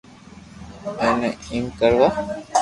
اينو 1.03 1.27
ايم 1.49 1.65
ڪروا 1.79 2.07